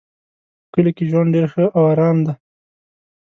په 0.63 0.67
کلي 0.73 0.91
کې 0.97 1.03
ژوند 1.11 1.29
ډېر 1.35 1.45
ښه 1.53 1.65
او 1.77 1.83
آرام 1.93 2.17
ده 2.25 2.33